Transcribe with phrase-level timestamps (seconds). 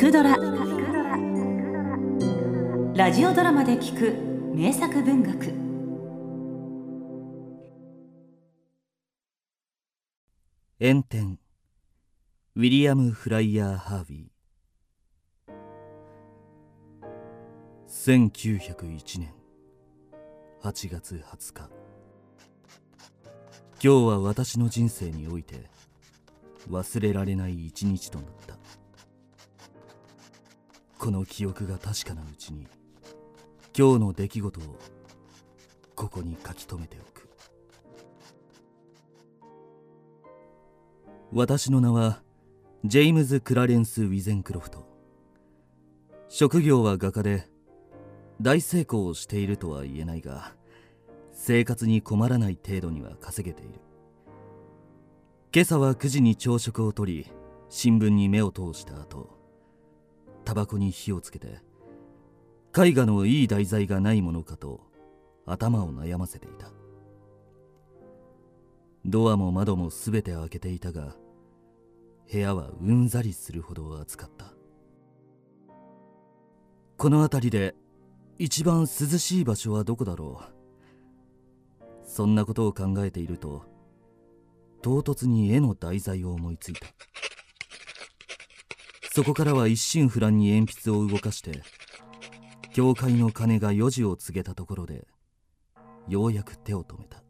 [0.00, 0.34] くドラ」
[2.96, 4.14] ラジオドラマで聞く
[4.56, 5.52] 名作文学。
[10.80, 11.38] 炎天。
[12.56, 15.50] ウィリアム・フライヤー・ハービー。
[17.90, 19.34] 1901年。
[20.62, 21.68] 8月20日。
[23.28, 25.68] 今日は私の人生において
[26.70, 28.59] 忘れられない一日となった。
[31.00, 32.66] この記憶が確かなうちに
[33.74, 34.62] 今日の出来事を
[35.94, 37.30] ここに書き留めておく。
[41.32, 42.20] 私の名は
[42.84, 44.86] ジェイムズ・クラレンス・ウィゼンクロフト。
[46.28, 47.48] 職業は画家で
[48.42, 50.52] 大成功をしているとは言えないが
[51.32, 53.80] 生活に困らない程度には稼げている。
[55.54, 57.26] 今朝は9時に朝食をとり
[57.70, 59.39] 新聞に目を通した後
[60.44, 61.60] タバコに火をつけて
[62.76, 64.80] 絵画のいい題材がないものかと
[65.46, 66.70] 頭を悩ませていた。
[69.04, 71.16] ドアも窓も全て開けていたが
[72.30, 74.52] 部屋はうんざりするほど暑かった。
[76.96, 77.74] この辺りで
[78.38, 81.86] 一番涼しい場所はどこだろう？
[82.04, 83.64] そんなことを考えていると
[84.82, 86.86] 唐突に絵の題材を思いついた。
[89.20, 91.60] そこからは一心不乱に鉛筆を動かして
[92.72, 95.06] 教会の鐘が4時を告げたところで
[96.08, 97.22] ようやく手を止めた。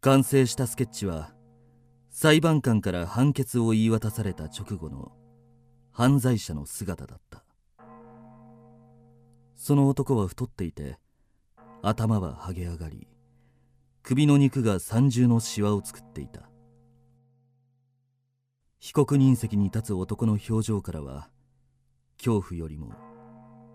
[0.00, 1.32] 完成したスケッチは
[2.08, 5.10] 裁判官から判決を言い渡された直後の
[5.90, 7.42] 犯罪者の姿だった。
[9.56, 10.98] その男は太っていて
[11.82, 13.08] 頭は剥げ上がり
[14.04, 16.49] 首の肉が三重のシワを作っていた。
[18.80, 21.28] 被告人席に立つ男の表情からは
[22.16, 22.92] 恐怖よりも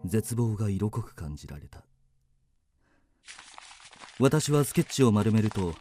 [0.04, 1.84] 絶望が色濃く感じられた。
[4.20, 5.76] 私はスケッチを丸めると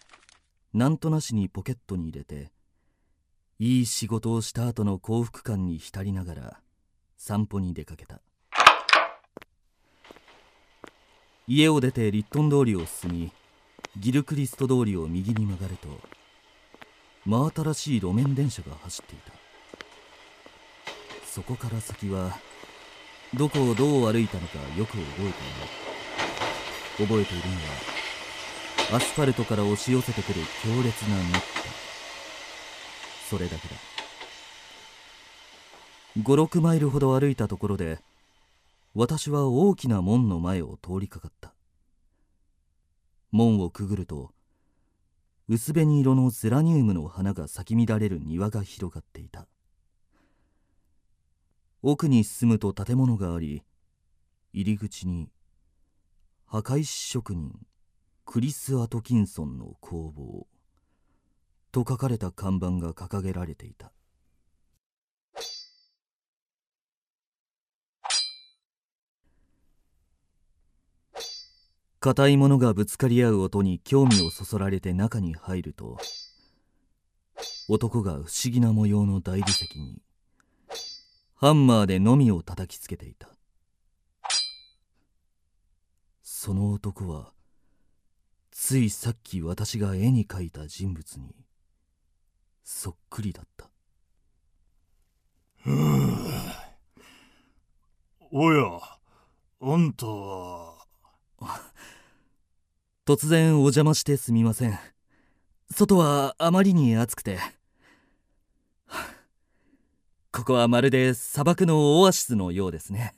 [0.75, 2.53] なんとなしにポケットに入れて
[3.59, 6.61] いい仕事をした後の幸福感に浸りながら
[7.17, 8.21] 散歩に出かけた。
[11.47, 13.33] 家を出てリットン通りを進み
[13.97, 15.89] ギルクリスト通りを右に曲がると
[17.27, 19.33] 真新しい路面電車が走っていた。
[21.27, 22.39] そこから先は
[23.33, 25.33] どこをどう歩いたのかよく覚えていない。
[26.97, 31.45] 覚えているのはアスファルトから押し寄せてくる強烈な熱気
[33.31, 33.75] それだけだ。
[36.23, 37.99] 56マイルほど歩いたところで
[38.95, 41.53] 私は大きな門の前を通りかかった。
[43.33, 44.31] 門をくぐると
[45.47, 49.47] 薄紅色のゼラニウムの花が咲き乱れる庭が広がっていた。
[51.83, 53.63] 奥に進むと建物があり
[54.55, 55.29] 入り口に
[56.47, 57.67] 墓石職人
[58.25, 60.47] クリス・アトキンソンの工房
[61.73, 63.93] と書かれた看板が掲げられていた。
[72.05, 75.97] 硬いものがぶつかり合う音に興味をそそられて中に入ると
[77.67, 80.03] 男が不思議な模様の大理石に
[81.35, 83.31] ハンマーでのみを叩きつけていた。
[86.23, 87.33] その男は
[88.51, 91.35] ついさっき私が絵に描いた人物に
[92.65, 93.71] そっくりだった。
[98.31, 98.79] おや
[99.63, 100.54] あんたは
[103.07, 104.79] 突然お邪魔してすみません。
[105.71, 107.39] 外はあまりに暑くて。
[110.33, 113.15] ここはまるで砂漠のオアシスのようですね。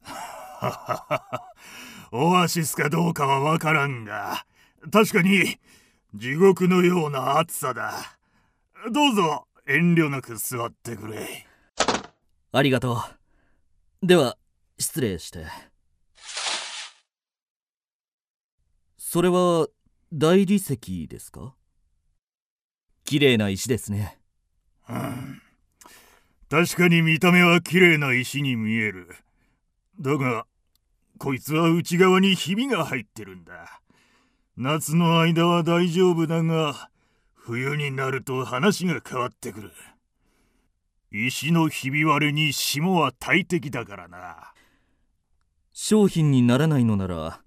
[2.12, 4.46] オアシスかどうかはわからんが
[4.90, 5.58] 確かに
[6.14, 8.16] 地獄のような暑さだ。
[8.90, 11.46] どうぞ遠慮なく座ってくれ。
[12.52, 13.02] ありがと
[14.02, 14.06] う。
[14.06, 14.38] では
[14.78, 15.44] 失礼して
[19.16, 19.66] それは
[20.12, 21.54] 大理石ですか？
[23.06, 24.18] 綺麗な石ですね。
[24.90, 25.40] うん。
[26.50, 29.08] 確かに見た目は綺麗な石に見える。
[29.98, 30.44] だが
[31.16, 33.80] こいつは内側にひびが入ってるんだ。
[34.58, 36.90] 夏の間は大丈夫だが
[37.32, 39.72] 冬になると話が変わってくる。
[41.10, 44.52] 石のひび割れに霜は大敵だからな。
[45.72, 47.40] 商品にならないのなら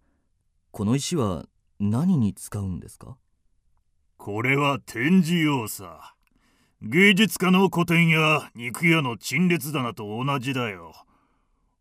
[0.72, 1.46] この石は
[1.80, 3.18] 何に使うんですか？
[4.18, 6.14] これは展示用さ。
[6.82, 10.94] 芸術家の古典や肉屋の陳列棚と同じだよ。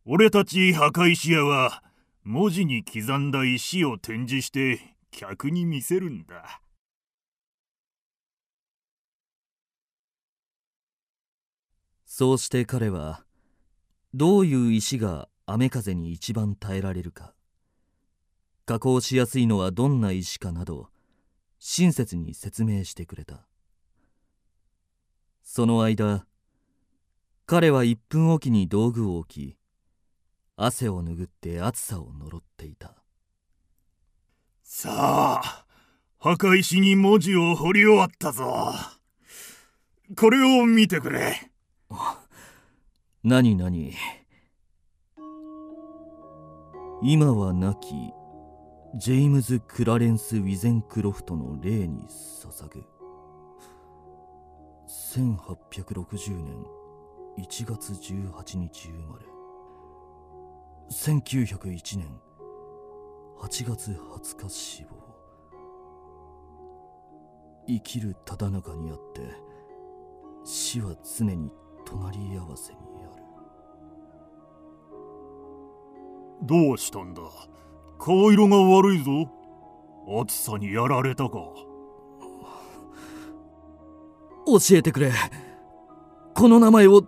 [0.05, 1.83] 俺たち墓石屋は
[2.25, 4.81] 文字に刻んだ石を展示して
[5.11, 6.61] 客に見せるんだ。
[12.07, 13.25] そうして彼は
[14.15, 17.35] どういう石が雨風に一番耐えられるか
[18.69, 20.91] 加工しやすいのはどんな石かなど
[21.59, 23.47] 親切に説明してくれた。
[25.43, 26.27] その間
[27.47, 29.57] 彼は1分おきに道具を置き
[30.57, 32.93] 汗を拭って暑さを呪っていた。
[34.63, 35.65] さあ
[36.19, 38.75] 墓石に文字を彫り終わったぞ。
[40.15, 41.51] これを見てくれ。
[43.25, 43.95] 何何？
[47.01, 48.18] 今は亡き
[48.99, 52.85] ジェイムズ・クラレンス・ウィゼンクロフトの霊に捧ぐ。
[54.89, 56.65] 1860年
[57.39, 59.25] 1月18日生まれ。
[60.91, 62.21] 1901年
[63.39, 64.89] 8月20日死亡。
[67.69, 69.21] 生きるただ中にあって
[70.43, 71.53] 死は常に
[71.87, 73.23] 隣り合わせにある。
[76.43, 77.23] どうしたんだ？
[77.99, 79.31] 顔色が悪いぞ。
[80.23, 81.39] 暑さにやられたか。
[84.47, 85.13] 教えてくれ。
[86.35, 87.03] この名前を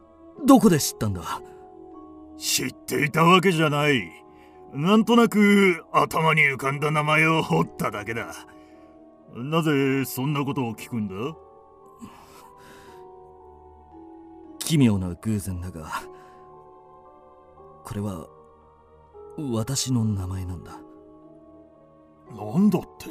[0.45, 1.23] どこで知ったんだ？
[2.37, 4.11] 知っていたわけじゃない。
[4.75, 8.35] なんとなく頭に浮かんだ名前を彫っただけだ。
[9.35, 11.15] なぜそんなことを聞くんだ？
[14.59, 16.03] 奇妙な偶然だが
[17.85, 18.27] これは
[19.53, 20.73] 私の名前なんだ。
[22.33, 23.09] なんだって？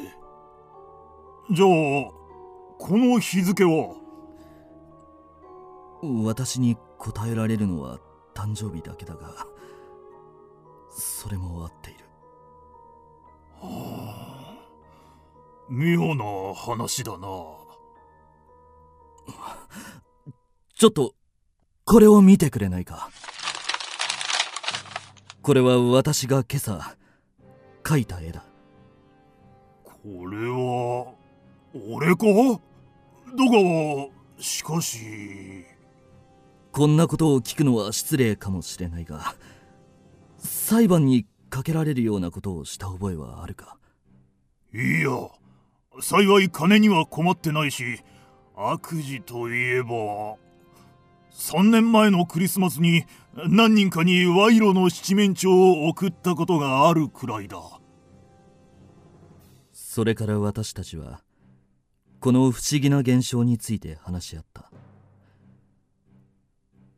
[1.50, 3.96] じゃあこの日付は？
[6.24, 7.98] 私に答えられるのは
[8.34, 9.46] 誕生日だけだが
[10.90, 12.04] それも合っている。
[13.60, 14.56] はあ
[15.68, 17.18] 妙な話だな。
[20.74, 21.14] ちょっと
[21.84, 23.10] これを見てくれないか？
[25.42, 26.96] これは私が今朝
[27.82, 28.44] 描いた絵だ。
[29.84, 31.14] これは
[31.88, 32.26] 俺か？
[33.36, 34.08] だが
[34.38, 35.64] しかし。
[36.72, 39.34] こんなことを聞くのは失礼かもしれないが
[40.38, 43.76] 裁判にかけられるようなことをした覚えはあるか？
[44.74, 45.10] いや。
[46.00, 48.00] 幸い金には困ってないし
[48.54, 50.36] 悪事といえば
[51.40, 57.58] 3年前のクリスマスに何人かに賄賂の七面鳥を送ったことがあるくらいだ。
[59.72, 61.22] それから私たちは
[62.20, 64.70] この不思議な現象について話し合った。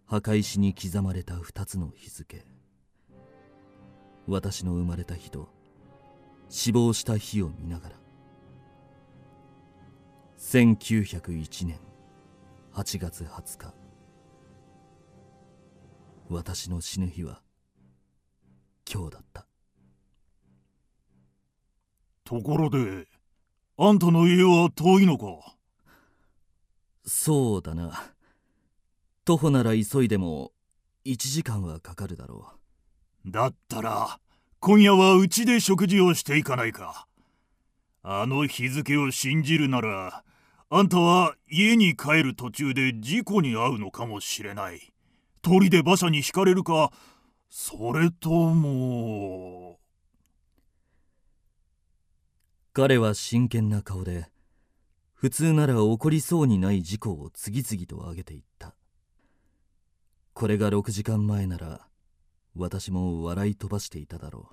[0.06, 2.44] 墓石に刻まれた2つの日付。
[4.26, 5.50] 私の生まれた日と
[6.48, 7.96] 死亡した日を見ながら。
[10.36, 11.78] 1901年
[12.74, 13.81] 8月20日。
[16.32, 17.42] 私の死ぬ日は
[18.90, 19.46] 今日だった。
[22.24, 23.06] ところで
[23.76, 25.26] あんたの家は遠いのか？
[27.04, 28.12] そうだな。
[29.24, 30.52] 徒歩なら急いでも
[31.04, 32.48] 1時間はかかるだろ
[33.26, 34.18] だったら
[34.60, 37.06] 今夜はうちで食事をしていかないか。
[38.02, 40.24] あの日付を信じるなら
[40.70, 44.91] あんたは家に帰る途中で事故に遭うのかもしれない
[45.42, 46.92] 鳥で馬車にひかれるか
[47.50, 49.78] それとも。
[52.72, 54.30] 彼は真剣な顔で
[55.12, 58.74] 普通なら起こりそうにない事故を次々と挙げていった。
[60.32, 61.86] これが6時間前なら
[62.56, 64.48] 私も笑い飛ばしていただろ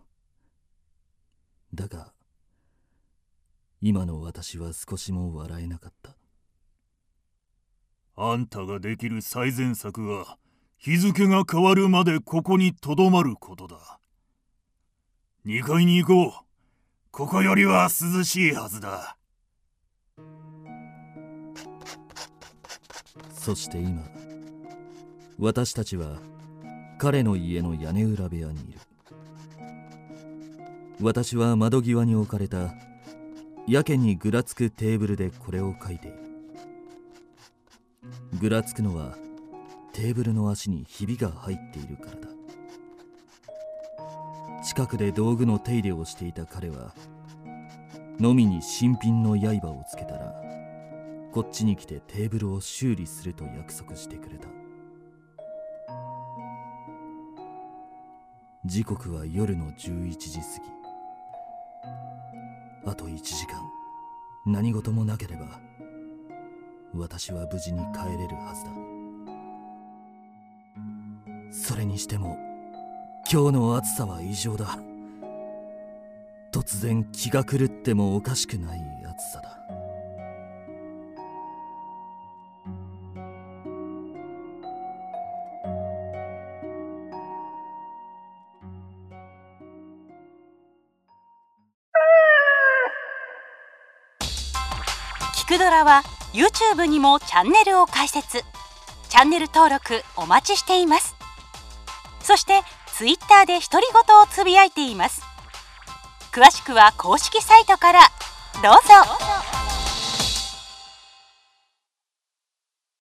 [1.72, 1.76] う。
[1.76, 2.14] だが
[3.80, 6.18] 今の私は少しも笑えなかった。
[8.18, 10.38] あんたができる最善策は
[10.80, 14.00] 日付が変わるまでここにとどまることだ。
[15.46, 16.32] 2階に行こう。
[17.12, 19.18] ここよりは涼しいはずだ。
[23.34, 24.04] そして今
[25.38, 26.18] 私たちは
[26.98, 28.80] 彼の家の屋根裏部屋にいる。
[31.02, 32.74] 私は窓際に置かれた
[33.68, 36.20] やけにぐらつくテーブルでこれを書いている。
[38.40, 39.18] ぐらつくのは
[40.00, 42.30] テーブルの足にひびが入っているからだ。
[44.64, 46.94] 近くで道具の手入れをしていた彼は
[48.18, 50.34] のみに新品の刃をつけたら
[51.34, 54.48] こっちに来てテーブルを修理すると約束してくれた。
[58.64, 60.46] 時刻は夜の11時過
[62.86, 62.90] ぎ。
[62.90, 63.60] あと1時間。
[64.46, 65.60] 何事もなければ
[66.94, 68.79] 私は無事に帰れるはずだ。
[71.52, 72.38] それにしても
[73.32, 74.78] 今日の暑さは異常だ。
[76.52, 79.56] 突然気が狂ってもおかしくない暑さだ。
[95.36, 96.04] 聞くドラは
[96.34, 98.44] YouTube にもチャンネルを開設。
[99.10, 101.19] チャンネル登録お待ちしています。
[102.30, 102.62] そして
[102.96, 105.24] Twitter で独り言をつぶやいています。
[106.32, 108.02] 詳しくは公式サイトから。
[108.62, 109.29] どうぞ。